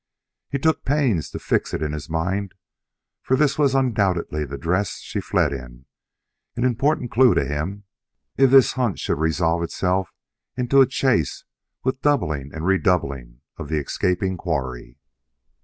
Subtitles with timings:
[0.49, 2.55] He took pains to fix it in his mind,
[3.21, 5.85] for this was undoubtedly the dress she fled in
[6.55, 7.83] an important clue to him,
[8.35, 10.11] if this hunt should resolve itself
[10.57, 11.43] into a chase
[11.83, 14.97] with doubling and redoubling of the escaping quarry.